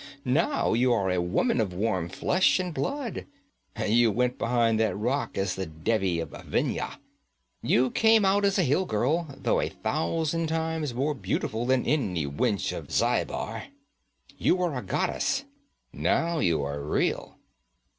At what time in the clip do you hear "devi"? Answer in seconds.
5.67-6.19